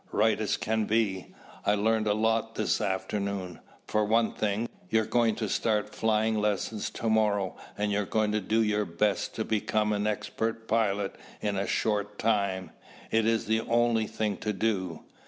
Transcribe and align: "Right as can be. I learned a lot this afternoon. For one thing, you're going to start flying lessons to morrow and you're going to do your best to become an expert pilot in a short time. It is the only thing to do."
"Right 0.11 0.39
as 0.41 0.57
can 0.57 0.85
be. 0.85 1.27
I 1.63 1.75
learned 1.75 2.07
a 2.07 2.15
lot 2.15 2.55
this 2.55 2.81
afternoon. 2.81 3.59
For 3.85 4.03
one 4.03 4.33
thing, 4.33 4.67
you're 4.89 5.05
going 5.05 5.35
to 5.35 5.47
start 5.47 5.93
flying 5.93 6.39
lessons 6.39 6.89
to 6.89 7.07
morrow 7.07 7.55
and 7.77 7.91
you're 7.91 8.05
going 8.07 8.31
to 8.31 8.41
do 8.41 8.63
your 8.63 8.85
best 8.85 9.35
to 9.35 9.45
become 9.45 9.93
an 9.93 10.07
expert 10.07 10.67
pilot 10.67 11.15
in 11.39 11.55
a 11.55 11.67
short 11.67 12.17
time. 12.17 12.71
It 13.11 13.27
is 13.27 13.45
the 13.45 13.61
only 13.61 14.07
thing 14.07 14.37
to 14.37 14.53
do." 14.53 15.03